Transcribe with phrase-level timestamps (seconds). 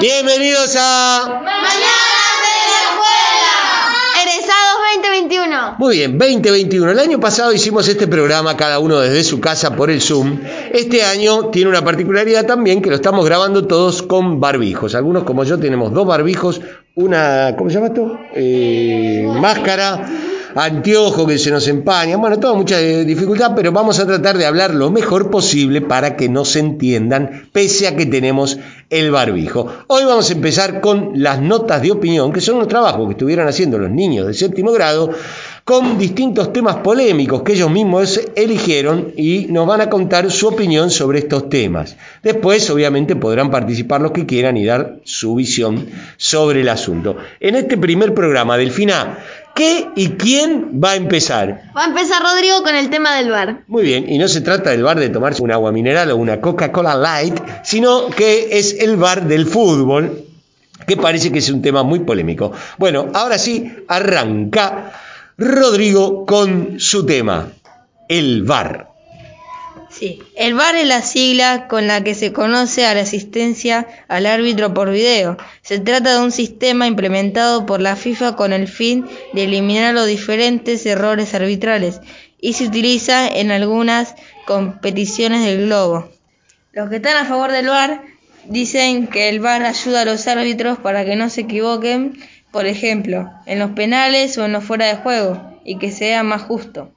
[0.00, 1.42] Bienvenidos a...
[1.44, 1.60] Mañana
[2.40, 3.52] de la escuela.
[4.22, 5.76] Egresados 2021.
[5.78, 6.92] Muy bien, 2021.
[6.92, 10.40] El año pasado hicimos este programa cada uno desde su casa por el Zoom.
[10.72, 14.94] Este año tiene una particularidad también que lo estamos grabando todos con barbijos.
[14.94, 16.62] Algunos como yo tenemos dos barbijos,
[16.94, 18.18] una, ¿cómo se llama esto?
[18.34, 20.08] Eh, máscara,
[20.54, 22.16] anteojo que se nos empaña.
[22.16, 26.16] Bueno, toda mucha eh, dificultad, pero vamos a tratar de hablar lo mejor posible para
[26.16, 28.58] que nos entiendan, pese a que tenemos
[28.88, 29.68] el barbijo.
[29.86, 33.46] Hoy vamos a empezar con las notas de opinión, que son los trabajos que estuvieron
[33.46, 35.10] haciendo los niños de séptimo grado
[35.70, 40.90] con distintos temas polémicos que ellos mismos eligieron y nos van a contar su opinión
[40.90, 41.96] sobre estos temas.
[42.24, 47.18] Después, obviamente, podrán participar los que quieran y dar su visión sobre el asunto.
[47.38, 49.18] En este primer programa, Delfina,
[49.54, 51.70] ¿qué y quién va a empezar?
[51.76, 53.62] Va a empezar Rodrigo con el tema del bar.
[53.68, 56.40] Muy bien, y no se trata del bar de tomarse un agua mineral o una
[56.40, 60.24] Coca-Cola Light, sino que es el bar del fútbol,
[60.84, 62.50] que parece que es un tema muy polémico.
[62.76, 64.94] Bueno, ahora sí, arranca
[65.42, 67.50] Rodrigo con su tema,
[68.10, 68.90] el VAR.
[69.88, 74.26] Sí, el VAR es la sigla con la que se conoce a la asistencia al
[74.26, 75.38] árbitro por video.
[75.62, 80.06] Se trata de un sistema implementado por la FIFA con el fin de eliminar los
[80.06, 82.02] diferentes errores arbitrales
[82.38, 84.16] y se utiliza en algunas
[84.46, 86.10] competiciones del globo.
[86.72, 88.02] Los que están a favor del VAR
[88.44, 92.18] dicen que el VAR ayuda a los árbitros para que no se equivoquen
[92.52, 96.42] por ejemplo, en los penales o en los fuera de juego, y que sea más
[96.42, 96.92] justo.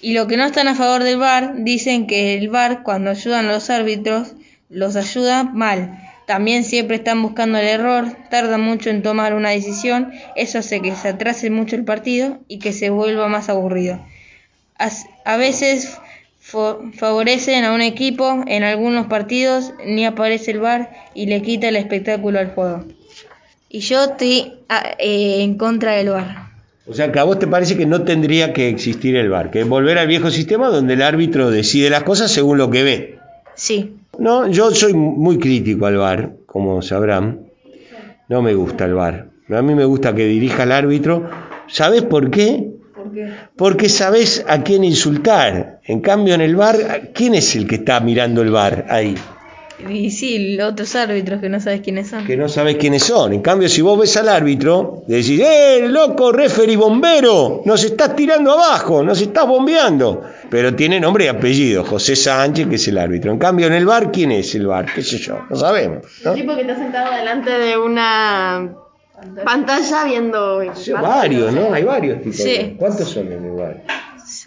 [0.00, 3.46] Y los que no están a favor del VAR dicen que el VAR cuando ayudan
[3.46, 4.34] a los árbitros
[4.68, 6.02] los ayuda mal.
[6.26, 10.94] También siempre están buscando el error, tardan mucho en tomar una decisión, eso hace que
[10.94, 14.00] se atrase mucho el partido y que se vuelva más aburrido.
[15.24, 15.98] A veces
[16.40, 21.76] favorecen a un equipo, en algunos partidos ni aparece el VAR y le quita el
[21.76, 22.84] espectáculo al juego.
[23.68, 26.46] Y yo estoy ah, eh, en contra del VAR.
[26.88, 29.64] O sea, que a vos te parece que no tendría que existir el VAR, que
[29.64, 33.18] volver al viejo sistema donde el árbitro decide las cosas según lo que ve.
[33.56, 33.96] Sí.
[34.18, 37.40] No, yo soy muy crítico al VAR, como sabrán.
[38.28, 39.28] No me gusta el VAR.
[39.50, 41.28] A mí me gusta que dirija el árbitro.
[41.66, 42.70] ¿Sabes por qué?
[42.94, 43.32] ¿Por qué?
[43.56, 45.80] Porque sabes a quién insultar.
[45.84, 49.16] En cambio, en el VAR, ¿quién es el que está mirando el VAR ahí?
[49.78, 52.24] Y sí, los otros árbitros que no sabes quiénes son.
[52.24, 53.34] Que no sabes quiénes son.
[53.34, 57.62] En cambio, si vos ves al árbitro, decís, ¡eh, loco, referee bombero!
[57.64, 60.22] Nos estás tirando abajo, nos estás bombeando.
[60.48, 63.30] Pero tiene nombre y apellido, José Sánchez, que es el árbitro.
[63.32, 64.86] En cambio, en el bar, ¿quién es el bar?
[64.94, 65.40] ¿Qué sé yo?
[65.50, 66.04] No sabemos.
[66.24, 66.32] ¿no?
[66.32, 68.72] El tipo que está sentado delante de una
[69.44, 70.74] pantalla viendo.
[70.74, 71.72] Sí, varios, ¿no?
[71.72, 72.36] Hay varios tipos.
[72.36, 72.76] Sí.
[72.78, 73.82] ¿Cuántos son en el bar?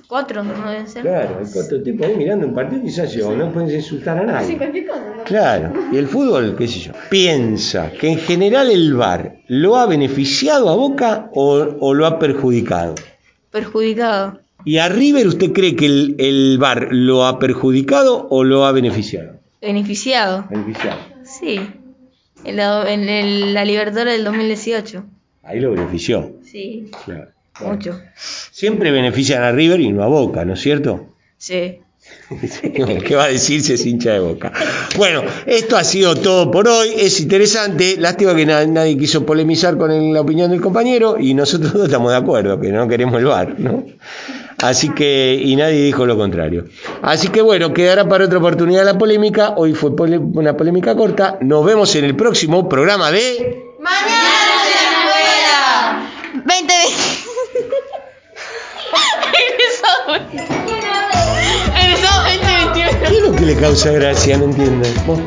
[0.07, 1.01] Cuatro, no deben ser.
[1.03, 4.47] Claro, hay cuatro tipos ahí mirando un partido, quizás yo, no pueden insultar a nadie.
[4.47, 5.13] Sí, cualquier cosa.
[5.17, 5.23] ¿no?
[5.23, 9.85] Claro, y el fútbol, qué sé yo, piensa que en general el VAR lo ha
[9.85, 12.95] beneficiado a Boca o, o lo ha perjudicado.
[13.51, 14.39] Perjudicado.
[14.65, 18.71] ¿Y a River usted cree que el, el VAR lo ha perjudicado o lo ha
[18.71, 19.39] beneficiado?
[19.61, 20.45] Beneficiado.
[20.49, 20.99] Beneficiado.
[21.23, 21.59] Sí.
[22.43, 25.03] En la, en el- la Libertadores del 2018.
[25.43, 26.33] Ahí lo benefició.
[26.43, 26.91] Sí.
[27.05, 27.31] Claro.
[27.61, 27.99] Mucho.
[28.51, 31.07] Siempre benefician a River y no a Boca, ¿no es cierto?
[31.37, 31.79] Sí.
[33.05, 34.51] ¿Qué va a decir si es hincha de boca?
[34.97, 36.89] Bueno, esto ha sido todo por hoy.
[36.97, 37.95] Es interesante.
[37.99, 41.83] Lástima que na- nadie quiso polemizar con el- la opinión del compañero y nosotros no
[41.85, 43.83] estamos de acuerdo, que no queremos el bar, ¿no?
[44.57, 46.65] Así que, y nadie dijo lo contrario.
[47.01, 49.53] Así que bueno, quedará para otra oportunidad la polémica.
[49.55, 51.37] Hoy fue pole- una polémica corta.
[51.41, 53.61] Nos vemos en el próximo programa de.
[53.79, 54.38] Mañana
[63.59, 64.37] causa gracia?
[64.37, 64.87] No entiendo.
[65.05, 65.19] ¿Vos